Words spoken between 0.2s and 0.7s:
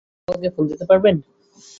বাবাকে ফোন